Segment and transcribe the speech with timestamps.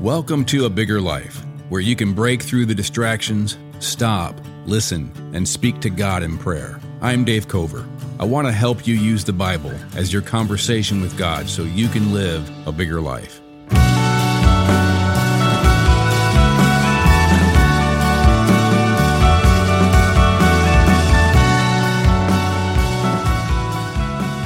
[0.00, 5.48] Welcome to A Bigger Life, where you can break through the distractions, stop, listen, and
[5.48, 6.78] speak to God in prayer.
[7.00, 7.88] I'm Dave Cover.
[8.20, 11.88] I want to help you use the Bible as your conversation with God so you
[11.88, 13.40] can live a bigger life.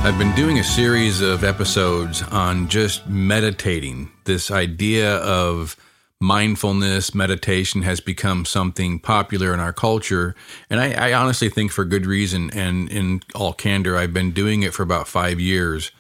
[0.02, 4.10] I've been doing a series of episodes on just meditating.
[4.24, 5.76] This idea of
[6.18, 10.34] mindfulness, meditation has become something popular in our culture.
[10.70, 12.50] And I, I, honestly think for good reason.
[12.54, 15.92] And in all candor, I've been doing it for about five years,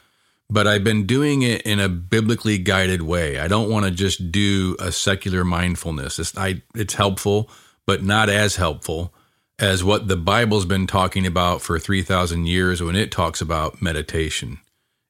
[0.48, 3.38] but I've been doing it in a biblically guided way.
[3.38, 6.18] I don't want to just do a secular mindfulness.
[6.18, 7.50] It's, I, it's helpful,
[7.84, 9.12] but not as helpful
[9.60, 14.58] as what the Bible's been talking about for 3,000 years when it talks about meditation.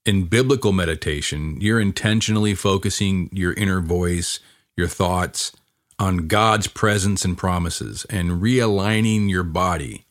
[0.05, 4.41] In biblical meditation, you're intentionally focusing your inner voice,
[4.77, 5.53] your thoughts
[6.01, 10.05] on God's presence and promises and realigning your body,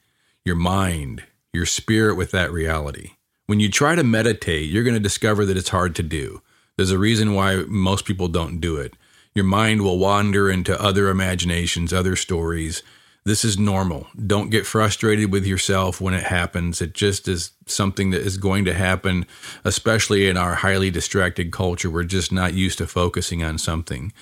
[0.45, 3.11] your mind, your spirit with that reality.
[3.47, 6.41] When you try to meditate, you're going to discover that it's hard to do.
[6.77, 8.93] There's a reason why most people don't do it.
[9.35, 12.83] Your mind will wander into other imaginations, other stories,
[13.25, 14.07] this is normal.
[14.25, 16.81] Don't get frustrated with yourself when it happens.
[16.81, 19.25] It just is something that is going to happen,
[19.65, 21.89] especially in our highly distracted culture.
[21.89, 24.13] We're just not used to focusing on something.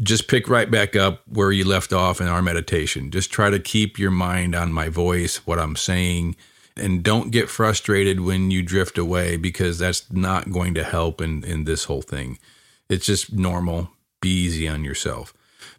[0.00, 3.10] Just pick right back up where you left off in our meditation.
[3.10, 6.34] Just try to keep your mind on my voice, what I'm saying,
[6.74, 11.44] and don't get frustrated when you drift away because that's not going to help in,
[11.44, 12.38] in this whole thing.
[12.88, 13.90] It's just normal.
[14.20, 15.34] Be easy on yourself.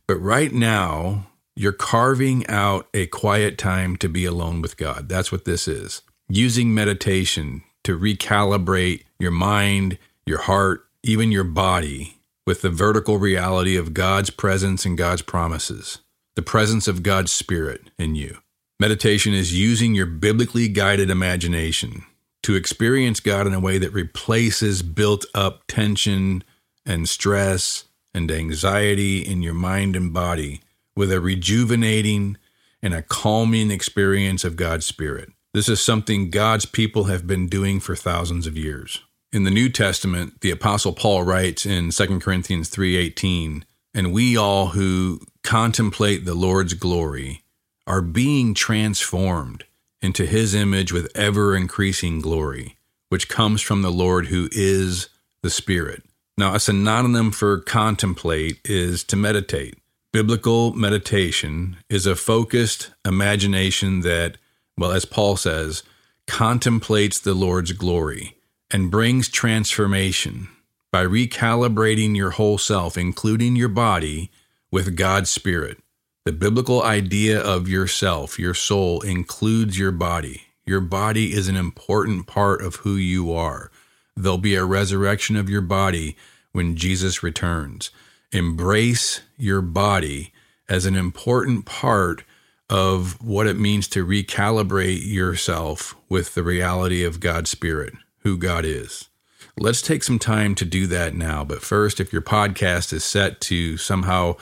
[0.08, 5.10] But right now, you're carving out a quiet time to be alone with God.
[5.10, 6.02] That's what this is.
[6.30, 13.76] Using meditation to recalibrate your mind, your heart, even your body with the vertical reality
[13.76, 16.00] of God's presence and God's promises,
[16.36, 18.38] the presence of God's Spirit in you.
[18.80, 22.06] Meditation is using your biblically guided imagination
[22.44, 26.44] to experience God in a way that replaces built up tension
[26.86, 30.62] and stress and anxiety in your mind and body
[31.00, 32.36] with a rejuvenating
[32.82, 35.30] and a calming experience of God's Spirit.
[35.54, 39.00] This is something God's people have been doing for thousands of years.
[39.32, 44.72] In the New Testament, the apostle Paul writes in 2 Corinthians 3:18, "And we all
[44.72, 47.46] who contemplate the Lord's glory
[47.88, 49.64] are being transformed
[50.02, 52.76] into his image with ever increasing glory,
[53.08, 55.08] which comes from the Lord who is
[55.44, 56.04] the Spirit."
[56.38, 59.76] Now, a synonym for contemplate is to meditate.
[60.12, 64.38] Biblical meditation is a focused imagination that,
[64.76, 65.84] well, as Paul says,
[66.26, 68.36] contemplates the Lord's glory
[68.72, 70.50] and brings transformation
[70.92, 74.32] by recalibrating your whole self, including your body,
[74.72, 75.78] with God's Spirit.
[76.26, 80.42] The biblical idea of yourself, your soul, includes your body.
[80.66, 83.70] Your body is an important part of who you are.
[84.18, 86.18] There'll be a resurrection of your body
[86.52, 87.92] when Jesus returns
[88.32, 90.34] embrace your body
[90.68, 92.24] as an important part
[92.70, 98.64] of what it means to recalibrate yourself with the reality of God's Spirit, who God
[98.64, 99.10] is.
[99.58, 101.44] Let's take some time to do that now.
[101.44, 104.36] But first, if your podcast is set to somehow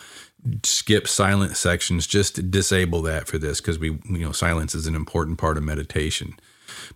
[0.63, 4.95] skip silent sections, just disable that for this because we, you know, silence is an
[4.95, 6.35] important part of meditation.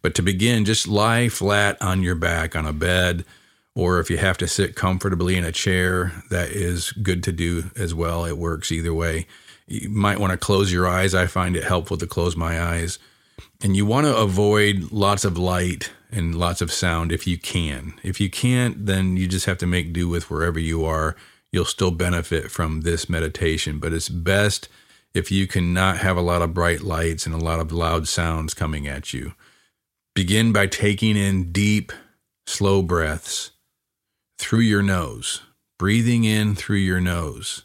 [0.01, 3.25] But to begin, just lie flat on your back on a bed
[3.75, 7.71] or if you have to sit comfortably in a chair, that is good to do
[7.75, 8.25] as well.
[8.25, 9.27] It works either way.
[9.67, 11.15] You might want to close your eyes.
[11.15, 12.99] I find it helpful to close my eyes.
[13.63, 17.93] And you want to avoid lots of light and lots of sound if you can.
[18.03, 21.15] If you can't, then you just have to make do with wherever you are.
[21.51, 24.67] You'll still benefit from this meditation, but it's best
[25.13, 28.53] if you cannot have a lot of bright lights and a lot of loud sounds
[28.53, 29.33] coming at you.
[30.13, 31.93] Begin by taking in deep,
[32.45, 33.51] slow breaths
[34.51, 35.43] through your nose,
[35.79, 37.63] breathing in through your nose.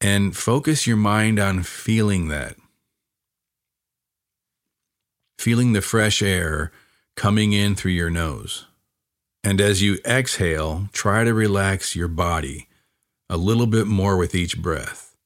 [0.00, 2.54] And focus your mind on feeling that.
[5.36, 6.70] Feeling the fresh air
[7.16, 8.66] coming in through your nose.
[9.42, 12.68] And as you exhale, try to relax your body
[13.28, 15.16] a little bit more with each breath.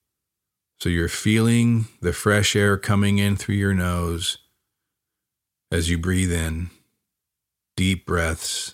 [0.80, 4.38] So you're feeling the fresh air coming in through your nose
[5.70, 6.70] as you breathe in,
[7.76, 8.72] deep breaths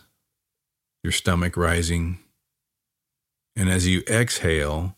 [1.05, 2.19] your stomach rising.
[3.55, 4.97] And as you exhale,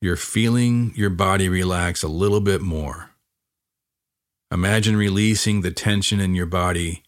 [0.00, 3.10] you're feeling your body relax a little bit more.
[4.52, 7.02] Imagine releasing the tension in your body,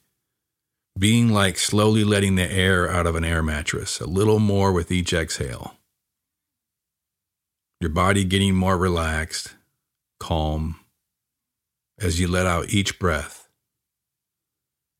[0.99, 4.91] being like slowly letting the air out of an air mattress, a little more with
[4.91, 5.77] each exhale.
[7.81, 9.55] Your body getting more relaxed,
[10.19, 10.81] calm,
[11.99, 13.49] as you let out each breath,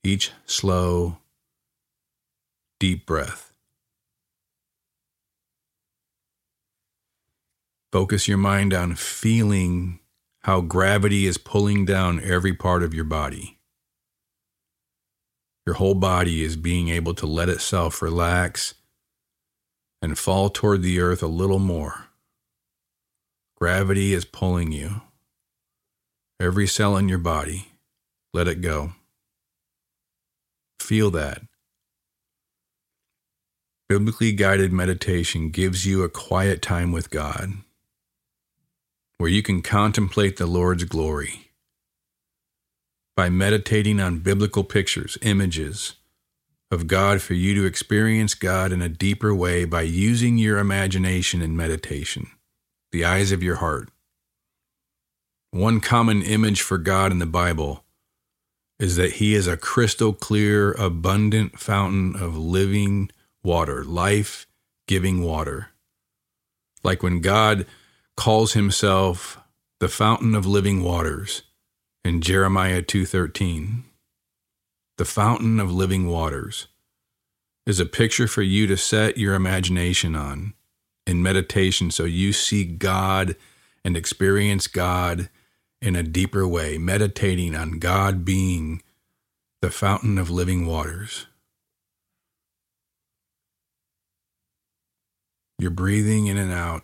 [0.05, 1.20] each slow,
[2.81, 3.53] deep breath.
[7.93, 10.01] Focus your mind on feeling
[10.41, 13.59] how gravity is pulling down every part of your body.
[15.67, 18.75] Your whole body is being able to let itself relax
[20.01, 22.07] and fall toward the earth a little more.
[23.61, 25.03] Gravity is pulling you.
[26.41, 27.73] Every cell in your body,
[28.33, 28.93] let it go.
[30.81, 31.43] Feel that.
[33.91, 37.55] Biblically guided meditation gives you a quiet time with God
[39.19, 41.51] where you can contemplate the Lord's glory
[43.17, 45.95] by meditating on biblical pictures, images
[46.71, 51.43] of God for you to experience God in a deeper way by using your imagination
[51.43, 52.29] in meditation,
[52.93, 53.89] the eyes of your heart.
[55.51, 57.83] One common image for God in the Bible
[58.79, 63.11] is that He is a crystal clear, abundant fountain of living
[63.43, 64.47] water, life
[64.87, 65.69] giving water.
[66.83, 67.67] Like when God
[68.17, 69.39] calls himself
[69.81, 71.43] the fountain of living waters
[72.05, 73.85] in Jeremiah 2:13.
[74.99, 76.67] The fountain of living waters
[77.67, 80.55] is a picture for you to set your imagination on
[81.07, 83.37] in meditation so you see God
[83.85, 85.31] and experience God
[85.81, 88.83] in a deeper way, meditating on God being
[89.63, 91.27] the fountain of living waters.
[95.61, 96.83] You're breathing in and out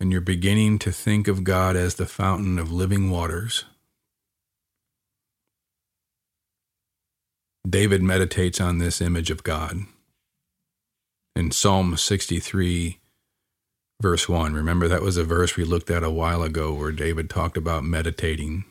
[0.00, 3.66] and you're beginning to think of God as the fountain of living waters.
[7.68, 9.80] David meditates on this image of God.
[11.36, 12.98] In Psalm 63,
[14.00, 17.28] verse 1, remember that was a verse we looked at a while ago where David
[17.28, 18.64] talked about meditating.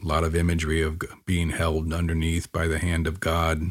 [0.00, 3.62] A lot of imagery of being held underneath by the hand of God,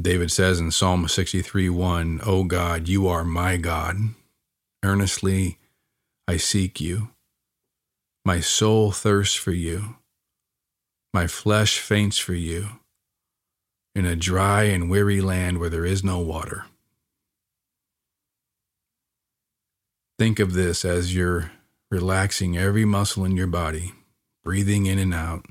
[0.00, 3.96] David says in Psalm 63 1, O God, you are my God.
[4.84, 5.58] Earnestly
[6.28, 7.08] I seek you.
[8.24, 9.96] My soul thirsts for you.
[11.14, 12.68] My flesh faints for you
[13.94, 16.66] in a dry and weary land where there is no water.
[20.18, 21.52] Think of this as you're
[21.90, 23.94] relaxing every muscle in your body,
[24.44, 25.46] breathing in and out.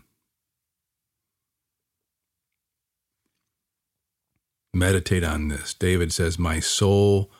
[4.76, 5.74] Meditate on this.
[5.74, 7.32] David says, My soul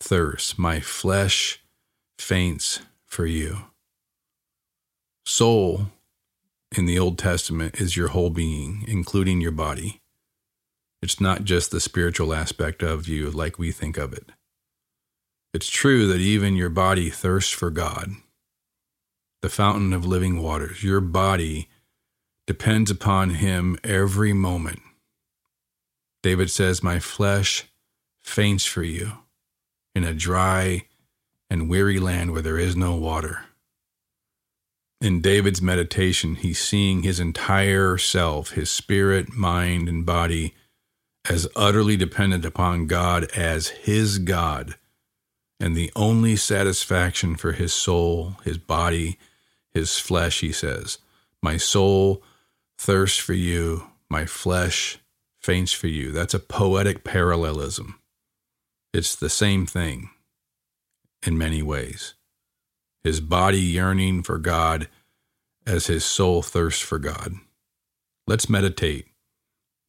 [0.00, 1.62] thirsts, my flesh
[2.18, 3.58] faints for you.
[5.26, 5.88] Soul
[6.74, 10.00] in the Old Testament is your whole being, including your body.
[11.02, 14.30] It's not just the spiritual aspect of you like we think of it.
[15.52, 18.12] It's true that even your body thirsts for God,
[19.42, 20.82] the fountain of living waters.
[20.82, 21.68] Your body
[22.46, 24.80] depends upon Him every moment.
[26.28, 27.64] David says, My flesh
[28.20, 29.12] faints for you
[29.94, 30.84] in a dry
[31.48, 33.46] and weary land where there is no water.
[35.00, 40.54] In David's meditation, he's seeing his entire self, his spirit, mind, and body,
[41.30, 44.74] as utterly dependent upon God as his God
[45.58, 49.18] and the only satisfaction for his soul, his body,
[49.72, 50.98] his flesh, he says.
[51.42, 52.22] My soul
[52.76, 54.98] thirsts for you, my flesh
[55.40, 56.12] faints for you.
[56.12, 57.98] That's a poetic parallelism.
[58.92, 60.10] It's the same thing
[61.26, 62.14] in many ways.
[63.04, 64.88] His body yearning for God
[65.66, 67.34] as his soul thirsts for God.
[68.26, 69.06] Let's meditate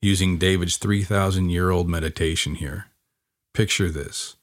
[0.02, 2.86] using David's 3,000 year old meditation here.
[3.54, 4.36] Picture this.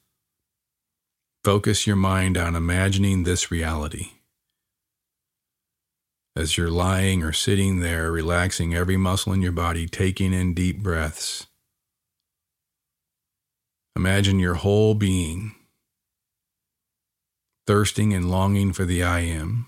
[1.43, 4.11] Focus your mind on imagining this reality
[6.37, 10.83] as you're lying or sitting there, relaxing every muscle in your body, taking in deep
[10.83, 11.47] breaths.
[13.95, 15.55] Imagine your whole being
[17.65, 19.65] thirsting and longing for the I Am,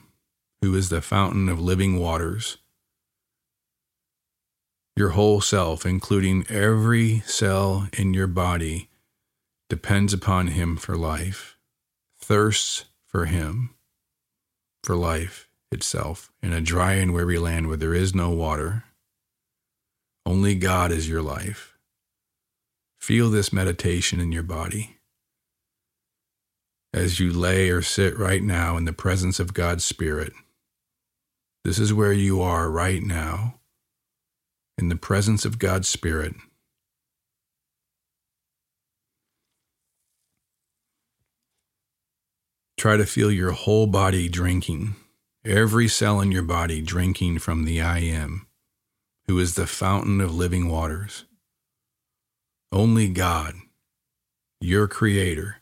[0.62, 2.58] who is the fountain of living waters.
[4.96, 8.90] Your whole self, including every cell in your body,
[9.70, 11.58] depends upon Him for life,
[12.20, 13.72] thirsts for Him
[14.84, 18.84] for life itself in a dry and weary land where there is no water.
[20.26, 21.78] Only God is your life.
[23.00, 24.98] Feel this meditation in your body.
[26.94, 30.34] As you lay or sit right now in the presence of God's Spirit,
[31.64, 33.60] this is where you are right now,
[34.78, 36.34] in the presence of God's Spirit.
[42.78, 44.96] Try to feel your whole body drinking
[45.46, 48.48] every cell in your body drinking from the I Am,
[49.28, 51.26] who is the fountain of living waters.
[52.72, 53.56] Only God,
[54.60, 55.58] your Creator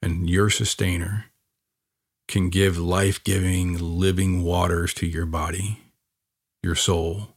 [0.00, 1.26] and your Sustainer,
[2.26, 5.80] can give life giving, living waters to your body,
[6.62, 7.36] your soul,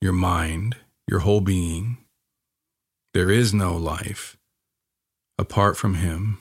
[0.00, 1.98] your mind, your whole being.
[3.14, 4.36] There is no life
[5.38, 6.38] apart from Him,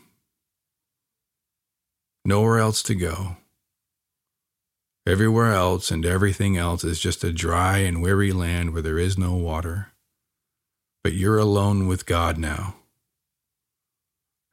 [2.26, 3.38] nowhere else to go.
[5.08, 9.18] Everywhere else and everything else is just a dry and weary land where there is
[9.18, 9.94] no water.
[11.02, 12.76] But you're alone with God now.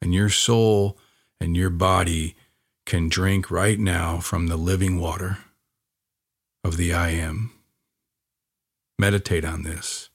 [0.00, 0.96] And your soul
[1.40, 2.36] and your body
[2.86, 5.38] can drink right now from the living water
[6.62, 7.50] of the I Am.
[8.96, 10.08] Meditate on this.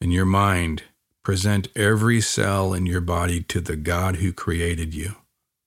[0.00, 0.82] In your mind,
[1.22, 5.14] present every cell in your body to the God who created you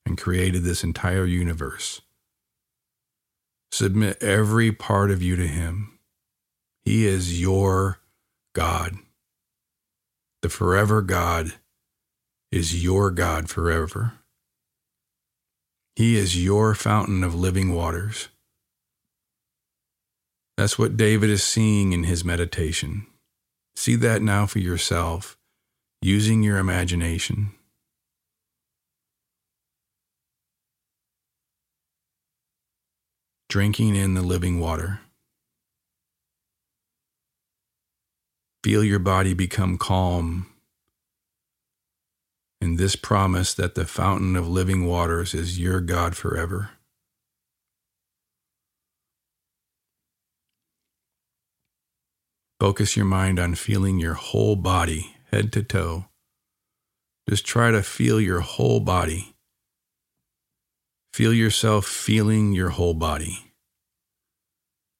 [0.05, 2.01] and created this entire universe.
[3.71, 5.99] Submit every part of you to Him.
[6.83, 7.99] He is your
[8.53, 8.95] God.
[10.41, 11.53] The forever God
[12.51, 14.13] is your God forever.
[15.95, 18.29] He is your fountain of living waters.
[20.57, 23.07] That's what David is seeing in his meditation.
[23.75, 25.37] See that now for yourself,
[26.01, 27.51] using your imagination.
[33.51, 35.01] Drinking in the living water.
[38.63, 40.47] Feel your body become calm
[42.61, 46.69] in this promise that the fountain of living waters is your God forever.
[52.61, 56.05] Focus your mind on feeling your whole body, head to toe.
[57.29, 59.30] Just try to feel your whole body.
[61.13, 63.51] Feel yourself feeling your whole body.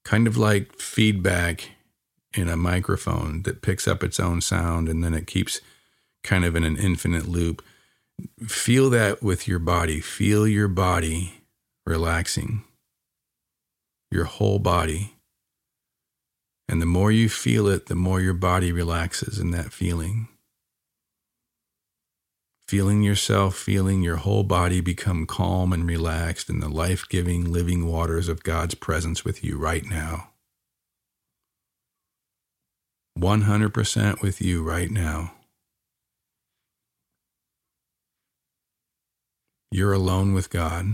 [0.03, 1.69] Kind of like feedback
[2.33, 5.61] in a microphone that picks up its own sound and then it keeps
[6.23, 7.63] kind of in an infinite loop.
[8.45, 9.99] Feel that with your body.
[9.99, 11.41] Feel your body
[11.85, 12.63] relaxing,
[14.11, 15.13] your whole body.
[16.67, 20.27] And the more you feel it, the more your body relaxes in that feeling.
[22.71, 27.85] Feeling yourself, feeling your whole body become calm and relaxed in the life giving, living
[27.85, 30.29] waters of God's presence with you right now.
[33.19, 35.33] 100% with you right now.
[39.69, 40.93] You're alone with God.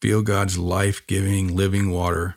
[0.00, 2.36] Feel God's life giving, living water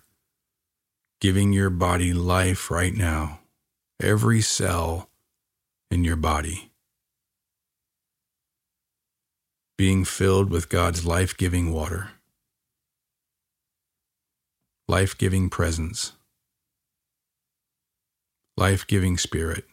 [1.22, 3.40] giving your body life right now.
[4.02, 5.09] Every cell
[5.92, 6.70] in your body
[9.80, 12.10] being filled with God's life giving water,
[14.90, 16.12] life giving presence,
[18.58, 19.64] life giving spirit.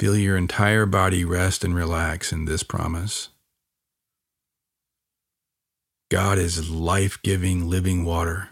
[0.00, 3.28] Feel your entire body rest and relax in this promise.
[6.10, 8.48] God is life giving, living water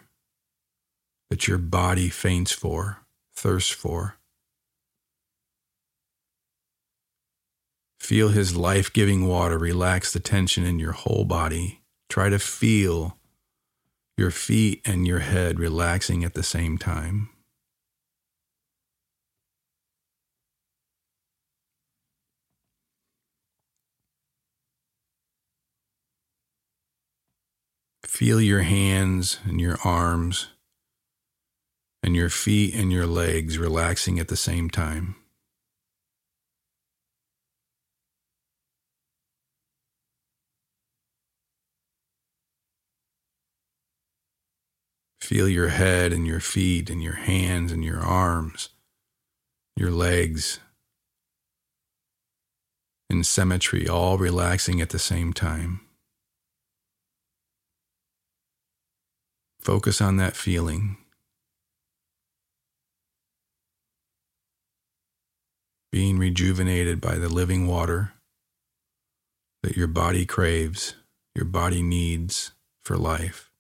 [1.29, 2.99] that your body faints for,
[3.35, 4.17] thirsts for.
[8.03, 11.83] Feel his life giving water relax the tension in your whole body.
[12.09, 13.17] Try to feel
[14.17, 17.29] your feet and your head relaxing at the same time.
[28.05, 30.49] Feel your hands and your arms
[32.03, 35.22] and your feet and your legs relaxing at the same time.
[45.33, 48.69] Feel your head and your feet and your hands and your arms,
[49.79, 50.61] your legs
[53.09, 55.81] in symmetry, all relaxing at the same time.
[59.63, 60.99] Focus on that feeling.
[65.91, 68.13] Being rejuvenated by the living water
[69.63, 70.95] that your body craves,
[71.35, 72.53] your body needs
[72.85, 73.52] for life.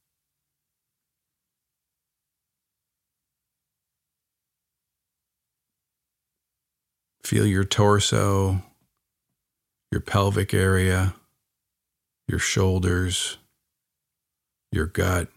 [7.24, 8.62] Feel your torso,
[9.90, 11.14] your pelvic area,
[12.28, 13.38] your shoulders,
[14.70, 15.28] your gut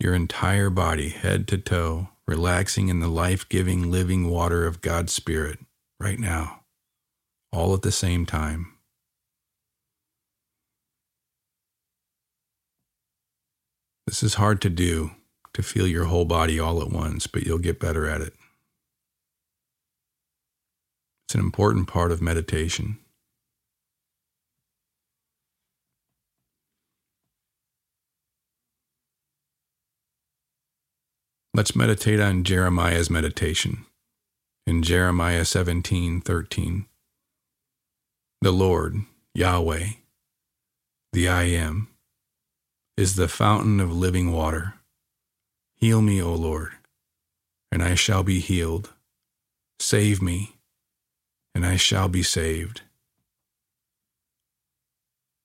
[0.00, 5.12] your entire body, head to toe, relaxing in the life giving, living water of God's
[5.12, 5.58] Spirit
[5.98, 6.60] right now,
[7.52, 8.74] all at the same time.
[14.06, 15.10] This is hard to do,
[15.52, 18.34] to feel your whole body all at once, but you'll get better at it.
[21.28, 22.96] It's an important part of meditation.
[31.52, 33.84] Let's meditate on Jeremiah's meditation
[34.66, 36.86] in Jeremiah 17:13.
[38.40, 39.04] The Lord,
[39.34, 39.88] Yahweh,
[41.12, 41.88] the I am,
[42.96, 44.80] is the fountain of living water.
[45.76, 46.78] Heal me, O Lord,
[47.70, 48.94] and I shall be healed.
[49.78, 50.57] Save me,
[51.58, 52.82] and I shall be saved.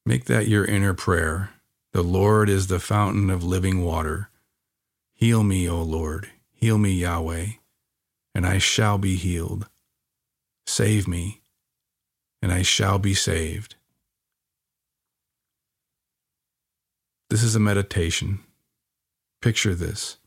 [0.05, 1.50] Make that your inner prayer.
[1.91, 4.29] The Lord is the fountain of living water.
[5.15, 6.29] Heal me, O Lord.
[6.51, 7.53] Heal me, Yahweh,
[8.36, 9.67] and I shall be healed.
[10.67, 11.41] Save me,
[12.43, 13.74] and I shall be saved.
[17.32, 18.41] This is a meditation.
[19.41, 20.17] Picture this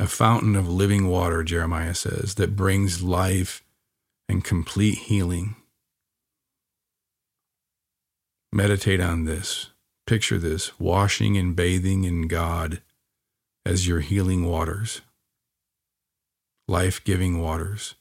[0.00, 3.62] a fountain of living water, Jeremiah says, that brings life
[4.32, 5.56] and complete healing.
[8.50, 9.68] Meditate on this.
[10.06, 12.80] Picture this washing and bathing in God
[13.66, 15.02] as your healing waters,
[16.66, 17.94] life giving waters,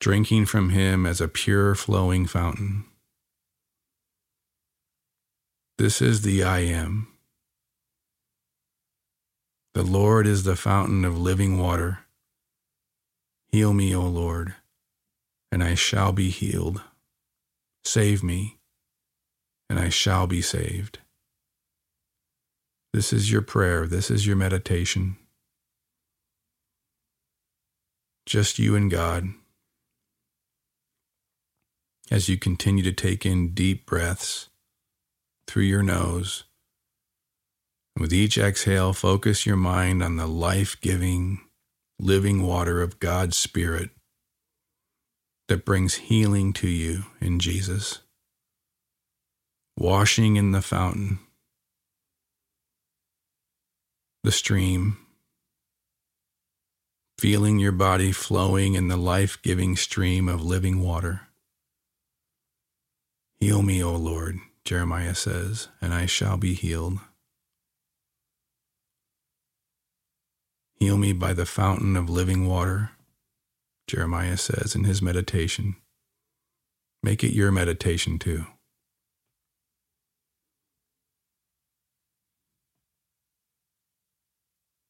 [0.00, 2.84] drinking from Him as a pure flowing fountain.
[5.76, 7.08] This is the I am.
[9.74, 11.98] The Lord is the fountain of living water.
[13.52, 14.54] Heal me, O Lord,
[15.52, 16.82] and I shall be healed.
[17.84, 18.58] Save me,
[19.68, 20.98] and I shall be saved.
[22.92, 23.86] This is your prayer.
[23.86, 25.16] This is your meditation.
[28.26, 29.28] Just you and God.
[32.10, 34.48] As you continue to take in deep breaths
[35.46, 36.44] through your nose.
[37.96, 41.40] With each exhale, focus your mind on the life giving,
[41.98, 43.90] living water of God's Spirit
[45.50, 47.98] that brings healing to you in Jesus.
[49.76, 51.18] Washing in the fountain,
[54.22, 54.96] the stream,
[57.18, 61.22] feeling your body flowing in the life giving stream of living water.
[63.40, 64.38] Heal me, O Lord.
[64.64, 67.00] Jeremiah says, and I shall be healed.
[70.78, 72.92] Heal me by the fountain of living water,
[73.90, 75.74] Jeremiah says in his meditation.
[77.02, 78.46] Make it your meditation too.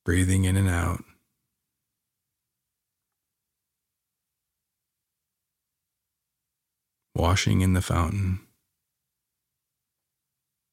[0.05, 1.03] Breathing in and out.
[7.15, 8.41] Washing in the fountain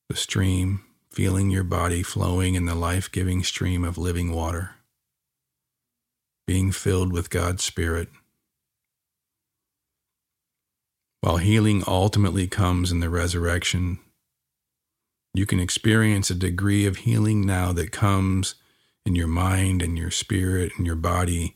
[0.10, 4.77] the stream, feeling your body flowing in the life giving stream of living water,
[6.48, 8.08] being filled with God's Spirit.
[11.22, 14.00] While healing ultimately comes in the resurrection,
[15.34, 18.56] you can experience a degree of healing now that comes
[19.06, 21.56] in your mind and your spirit and your body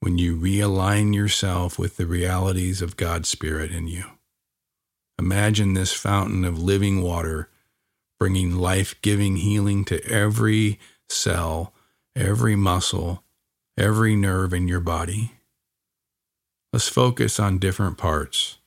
[0.00, 4.04] when you realign yourself with the realities of God's Spirit in you.
[5.18, 7.48] Imagine this fountain of living water
[8.18, 11.72] bringing life giving healing to every cell,
[12.14, 13.22] every muscle,
[13.76, 15.32] every nerve in your body.
[16.72, 18.58] Let's focus on different parts.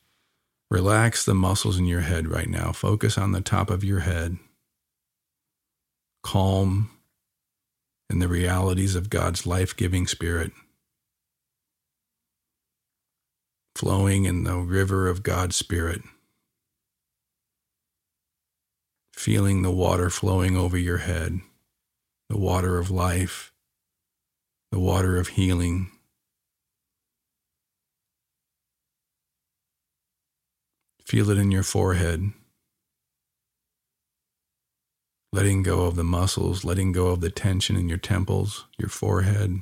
[0.71, 2.71] Relax the muscles in your head right now.
[2.71, 4.37] Focus on the top of your head.
[6.23, 6.91] Calm
[8.09, 10.51] in the realities of God's life giving spirit.
[13.75, 16.01] Flowing in the river of God's spirit
[19.19, 21.41] feeling the water flowing over your head,
[22.29, 23.48] the water of life,
[24.71, 25.91] the water of healing.
[31.05, 32.31] Feel it in your forehead.
[35.31, 39.61] Letting go of the muscles, letting go of the tension in your temples, your forehead.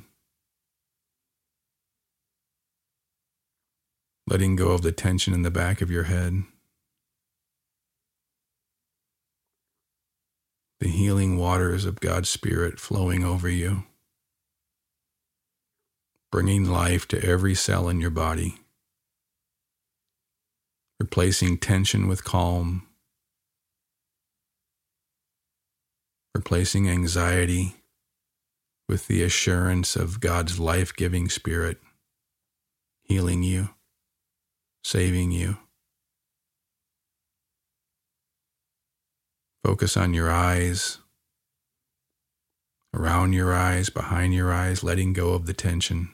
[4.26, 6.44] Letting go of the tension in the back of your head.
[10.80, 13.84] the healing waters of God's Spirit flowing over you,
[16.30, 18.56] bringing life to every cell in your body,
[21.00, 22.86] replacing tension with calm,
[26.34, 27.76] replacing anxiety
[28.88, 31.78] with the assurance of God's life giving spirit
[33.02, 33.70] healing you,
[34.84, 35.56] saving you.
[39.64, 40.98] Focus on your eyes,
[42.94, 46.10] around your eyes, behind your eyes, letting go of the tension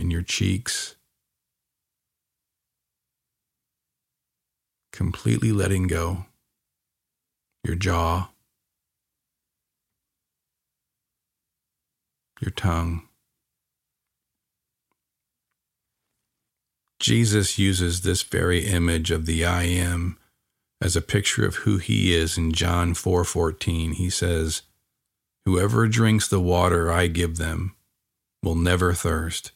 [0.00, 0.96] in your cheeks.
[4.92, 6.26] Completely letting go
[7.62, 8.30] your jaw,
[12.40, 13.02] your tongue.
[16.98, 20.18] Jesus uses this very image of the I am
[20.80, 23.92] as a picture of who he is in John 4:14.
[23.92, 24.62] he says,
[25.44, 27.76] "Whoever drinks the water I give them
[28.42, 29.52] will never thirst.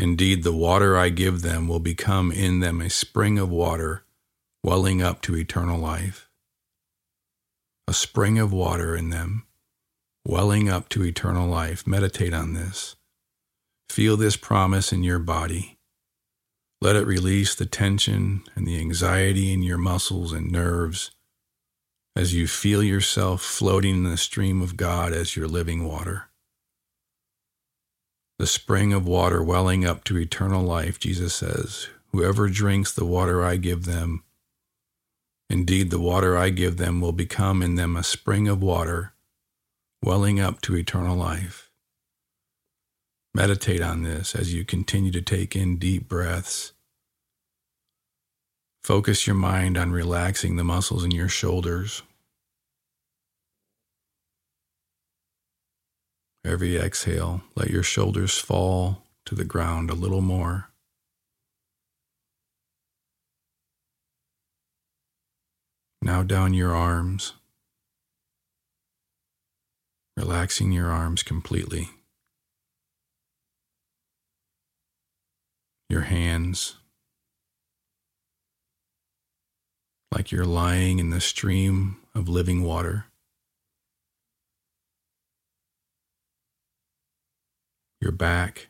[0.00, 4.06] Indeed, the water I give them will become in them a spring of water
[4.64, 6.26] welling up to eternal life."
[7.86, 9.46] A spring of water in them
[10.24, 11.86] welling up to eternal life.
[11.86, 12.96] Meditate on this.
[13.90, 15.76] Feel this promise in your body.
[16.80, 21.10] Let it release the tension and the anxiety in your muscles and nerves
[22.16, 26.29] as you feel yourself floating in the stream of God as your living water.
[28.40, 33.44] The spring of water welling up to eternal life, Jesus says, Whoever drinks the water
[33.44, 34.24] I give them,
[35.50, 39.12] indeed the water I give them will become in them a spring of water
[40.02, 41.68] welling up to eternal life.
[43.34, 46.72] Meditate on this as you continue to take in deep breaths.
[48.82, 52.00] Focus your mind on relaxing the muscles in your shoulders.
[56.44, 60.70] Every exhale, let your shoulders fall to the ground a little more.
[66.02, 67.34] Now down your arms
[70.20, 71.88] relaxing your arms completely.
[75.88, 76.76] Your hands,
[80.14, 83.06] like you're lying in the stream of living water.
[88.00, 88.68] Your back,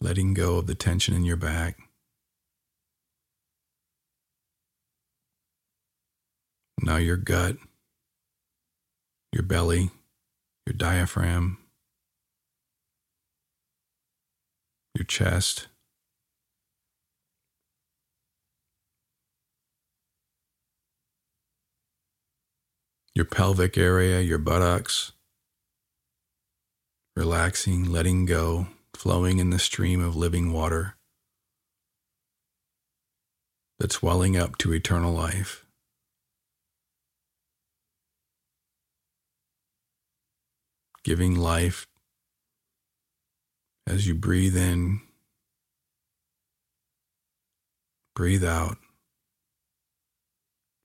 [0.00, 1.78] letting go of the tension in your back.
[6.80, 7.56] Now your gut,
[9.32, 9.90] your belly,
[10.66, 11.58] your diaphragm,
[14.94, 15.66] your chest.
[23.18, 25.10] Your pelvic area, your buttocks,
[27.16, 30.94] relaxing, letting go flowing in the stream of living water
[33.80, 35.66] that's welling up to eternal life.
[41.02, 41.88] Giving life
[43.84, 45.00] as you breathe in,
[48.14, 48.76] breathe out.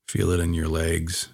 [0.07, 1.29] Feel it in your legs.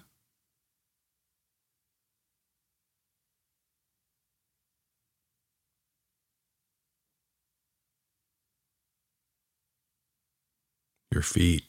[11.10, 11.64] Your feet.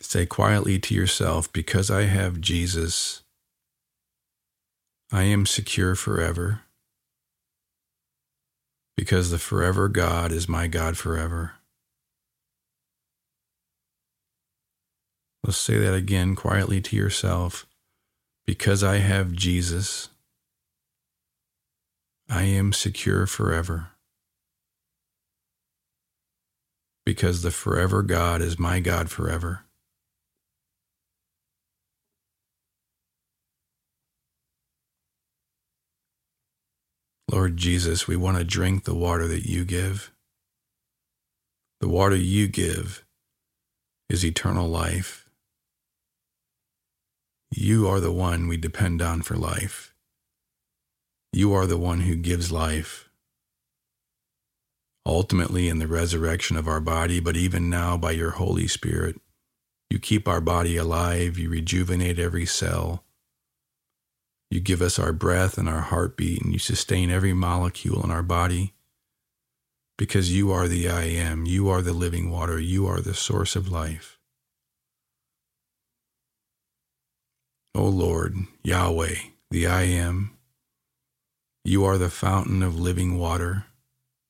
[0.00, 3.22] Say quietly to yourself, because I have Jesus,
[5.12, 6.62] I am secure forever,
[8.96, 11.52] because the forever God is my God forever.
[15.44, 17.66] Let's say that again quietly to yourself.
[18.46, 20.08] Because I have Jesus,
[22.28, 23.90] I am secure forever.
[27.06, 29.64] Because the forever God is my God forever.
[37.30, 40.12] Lord Jesus, we want to drink the water that you give.
[41.80, 43.04] The water you give
[44.10, 45.28] is eternal life.
[47.50, 49.94] You are the one we depend on for life.
[51.32, 53.08] You are the one who gives life.
[55.04, 59.20] Ultimately, in the resurrection of our body, but even now by your Holy Spirit,
[59.90, 63.04] you keep our body alive, you rejuvenate every cell.
[64.50, 68.22] You give us our breath and our heartbeat, and you sustain every molecule in our
[68.22, 68.74] body
[69.98, 71.44] because you are the I am.
[71.44, 72.58] You are the living water.
[72.58, 74.18] You are the source of life.
[77.74, 79.16] O Lord, Yahweh,
[79.50, 80.37] the I am,
[81.68, 83.66] You are the fountain of living water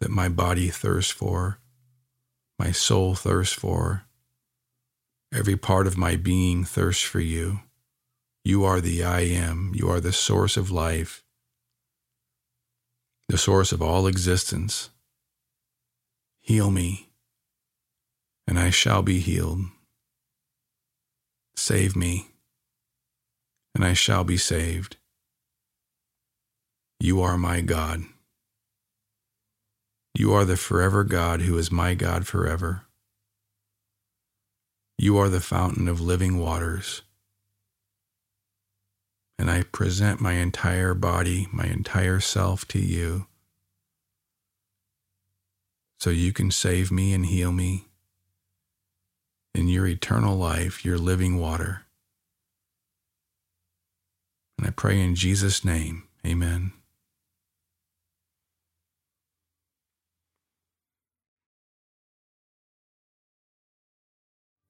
[0.01, 1.61] that my body thirsts for,
[2.59, 4.03] my soul thirsts for.
[5.33, 7.61] Every part of my being thirsts for you.
[8.42, 9.70] You are the I am.
[9.72, 11.22] You are the source of life,
[13.29, 14.90] the source of all existence.
[16.40, 17.11] Heal me,
[18.48, 19.61] and I shall be healed.
[21.55, 22.33] Save me,
[23.77, 24.96] and I shall be saved.
[27.01, 28.05] You are my God.
[30.15, 32.87] You are the forever God who is my God forever.
[34.99, 37.03] You are the fountain of living waters.
[39.39, 43.27] And I present my entire body, my entire self to you
[46.01, 47.87] so you can save me and heal me
[49.55, 51.83] in your eternal life, your living water.
[54.57, 56.73] And I pray in Jesus' name, amen.